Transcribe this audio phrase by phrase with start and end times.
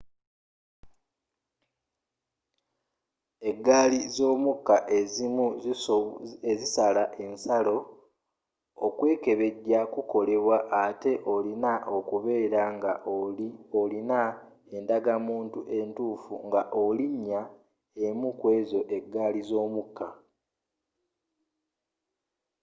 [3.49, 5.45] eggali z'omukka ezimu
[6.51, 7.77] ezisala ensalo
[8.85, 12.91] okwekebejja kukolebwa atte olina okubeera nga
[13.81, 14.21] olina
[14.75, 17.41] endagamunttu entuufu nga olinya
[18.05, 20.07] emu kwezo eggali z'omukka